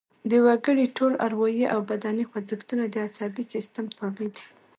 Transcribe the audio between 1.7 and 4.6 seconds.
او بدني خوځښتونه د عصبي سیستم تابع دي